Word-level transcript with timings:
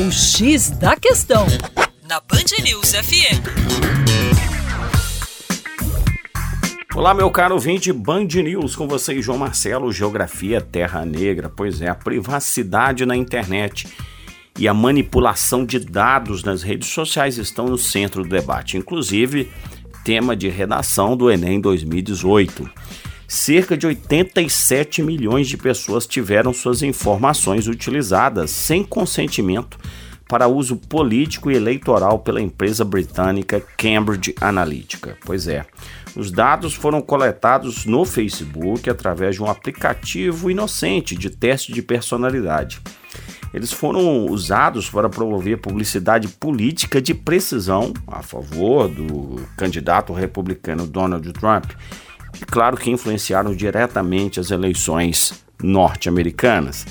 O 0.00 0.12
X 0.12 0.70
da 0.70 0.94
Questão, 0.94 1.44
na 2.08 2.20
Band 2.20 2.62
News 2.62 2.92
FM. 2.92 3.42
Olá, 6.94 7.12
meu 7.12 7.28
caro 7.32 7.54
ouvinte 7.54 7.92
Band 7.92 8.26
News, 8.26 8.76
com 8.76 8.86
vocês, 8.86 9.24
João 9.24 9.38
Marcelo, 9.38 9.90
Geografia 9.90 10.60
Terra 10.60 11.04
Negra. 11.04 11.48
Pois 11.48 11.82
é, 11.82 11.88
a 11.88 11.96
privacidade 11.96 13.04
na 13.04 13.16
internet 13.16 13.88
e 14.56 14.68
a 14.68 14.72
manipulação 14.72 15.66
de 15.66 15.80
dados 15.80 16.44
nas 16.44 16.62
redes 16.62 16.88
sociais 16.90 17.36
estão 17.36 17.66
no 17.66 17.76
centro 17.76 18.22
do 18.22 18.28
debate, 18.28 18.76
inclusive 18.76 19.50
tema 20.04 20.36
de 20.36 20.48
redação 20.48 21.16
do 21.16 21.28
Enem 21.28 21.60
2018 21.60 22.70
cerca 23.28 23.76
de 23.76 23.86
87 23.86 25.02
milhões 25.02 25.46
de 25.46 25.58
pessoas 25.58 26.06
tiveram 26.06 26.54
suas 26.54 26.82
informações 26.82 27.68
utilizadas 27.68 28.50
sem 28.50 28.82
consentimento 28.82 29.78
para 30.26 30.48
uso 30.48 30.76
político 30.76 31.50
e 31.50 31.56
eleitoral 31.56 32.18
pela 32.18 32.40
empresa 32.40 32.84
britânica 32.84 33.62
Cambridge 33.76 34.34
Analytica. 34.40 35.16
Pois 35.24 35.46
é, 35.46 35.66
os 36.16 36.30
dados 36.30 36.74
foram 36.74 37.02
coletados 37.02 37.84
no 37.84 38.04
Facebook 38.04 38.88
através 38.88 39.36
de 39.36 39.42
um 39.42 39.46
aplicativo 39.46 40.50
inocente 40.50 41.14
de 41.14 41.30
teste 41.30 41.72
de 41.72 41.82
personalidade. 41.82 42.80
Eles 43.52 43.72
foram 43.72 44.26
usados 44.26 44.90
para 44.90 45.08
promover 45.08 45.58
publicidade 45.58 46.28
política 46.28 47.00
de 47.00 47.14
precisão 47.14 47.94
a 48.06 48.22
favor 48.22 48.88
do 48.88 49.40
candidato 49.56 50.12
republicano 50.12 50.86
Donald 50.86 51.32
Trump 51.32 51.72
e, 52.40 52.44
claro, 52.44 52.76
que 52.76 52.90
influenciaram 52.90 53.54
diretamente 53.54 54.40
as 54.40 54.50
eleições 54.50 55.44
norte-americanas. 55.62 56.86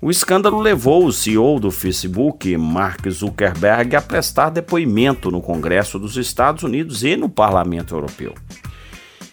O 0.00 0.10
escândalo 0.10 0.60
levou 0.60 1.06
o 1.06 1.12
CEO 1.12 1.58
do 1.58 1.70
Facebook, 1.70 2.56
Mark 2.56 3.08
Zuckerberg, 3.08 3.96
a 3.96 4.02
prestar 4.02 4.50
depoimento 4.50 5.30
no 5.30 5.40
Congresso 5.40 5.98
dos 5.98 6.16
Estados 6.16 6.62
Unidos 6.62 7.02
e 7.02 7.16
no 7.16 7.28
Parlamento 7.28 7.94
Europeu. 7.94 8.34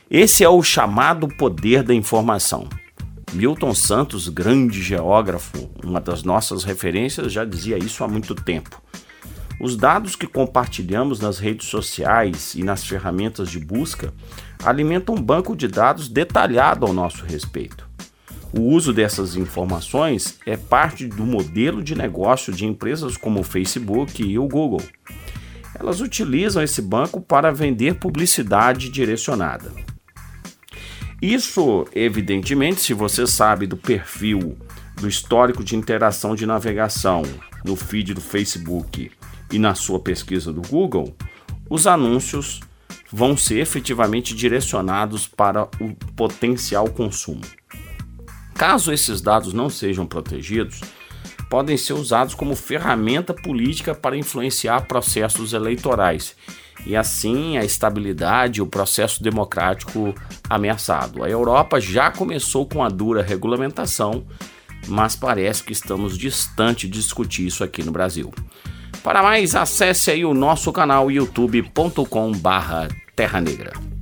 Esse 0.09 0.43
é 0.43 0.49
o 0.49 0.63
chamado 0.63 1.27
poder 1.27 1.83
da 1.83 1.93
informação. 1.93 2.67
Milton 3.33 3.73
Santos, 3.73 4.29
grande 4.29 4.81
geógrafo, 4.81 5.69
uma 5.83 5.99
das 5.99 6.23
nossas 6.23 6.63
referências, 6.63 7.31
já 7.31 7.43
dizia 7.43 7.77
isso 7.77 8.03
há 8.03 8.07
muito 8.07 8.35
tempo. 8.35 8.81
Os 9.59 9.77
dados 9.77 10.15
que 10.15 10.27
compartilhamos 10.27 11.19
nas 11.19 11.39
redes 11.39 11.67
sociais 11.67 12.53
e 12.55 12.63
nas 12.63 12.83
ferramentas 12.83 13.49
de 13.49 13.59
busca 13.59 14.13
alimentam 14.63 15.15
um 15.15 15.21
banco 15.21 15.55
de 15.55 15.67
dados 15.67 16.07
detalhado 16.07 16.85
ao 16.85 16.93
nosso 16.93 17.25
respeito. 17.25 17.87
O 18.51 18.61
uso 18.61 18.93
dessas 18.93 19.35
informações 19.35 20.37
é 20.45 20.55
parte 20.55 21.07
do 21.07 21.25
modelo 21.25 21.83
de 21.83 21.95
negócio 21.95 22.53
de 22.53 22.65
empresas 22.65 23.17
como 23.17 23.39
o 23.39 23.43
Facebook 23.43 24.21
e 24.23 24.37
o 24.37 24.47
Google. 24.47 24.83
Elas 25.79 26.01
utilizam 26.01 26.61
esse 26.61 26.81
banco 26.81 27.19
para 27.19 27.51
vender 27.51 27.95
publicidade 27.95 28.89
direcionada. 28.89 29.71
Isso, 31.19 31.87
evidentemente, 31.95 32.81
se 32.81 32.93
você 32.93 33.25
sabe 33.25 33.65
do 33.65 33.77
perfil, 33.77 34.57
do 34.97 35.07
histórico 35.07 35.63
de 35.63 35.75
interação 35.75 36.35
de 36.35 36.45
navegação 36.45 37.23
no 37.65 37.75
feed 37.75 38.13
do 38.13 38.21
Facebook 38.21 39.09
e 39.53 39.59
na 39.59 39.75
sua 39.75 39.99
pesquisa 39.99 40.51
do 40.51 40.61
Google, 40.61 41.15
os 41.69 41.85
anúncios 41.85 42.59
vão 43.11 43.37
ser 43.37 43.59
efetivamente 43.59 44.35
direcionados 44.35 45.27
para 45.27 45.69
o 45.79 45.93
potencial 46.15 46.89
consumo. 46.89 47.41
Caso 48.55 48.91
esses 48.91 49.21
dados 49.21 49.53
não 49.53 49.69
sejam 49.69 50.07
protegidos, 50.07 50.81
podem 51.49 51.77
ser 51.77 51.93
usados 51.93 52.33
como 52.33 52.55
ferramenta 52.55 53.31
política 53.31 53.93
para 53.93 54.17
influenciar 54.17 54.87
processos 54.87 55.53
eleitorais 55.53 56.35
e 56.83 56.95
assim 56.95 57.57
a 57.57 57.63
estabilidade 57.63 58.59
e 58.59 58.61
o 58.61 58.67
processo 58.67 59.21
democrático 59.21 60.15
ameaçado. 60.49 61.23
A 61.23 61.29
Europa 61.29 61.79
já 61.79 62.09
começou 62.09 62.67
com 62.67 62.83
a 62.83 62.89
dura 62.89 63.21
regulamentação, 63.21 64.25
mas 64.87 65.15
parece 65.15 65.63
que 65.63 65.73
estamos 65.73 66.17
distante 66.17 66.87
de 66.87 66.99
discutir 66.99 67.45
isso 67.45 67.63
aqui 67.63 67.83
no 67.83 67.91
Brasil. 67.91 68.33
Para 69.03 69.21
mais, 69.21 69.53
acesse 69.53 70.11
aí 70.11 70.23
o 70.23 70.33
nosso 70.33 70.71
canal 70.71 71.11
youtube.com/terra 71.11 73.41
negra. 73.41 73.92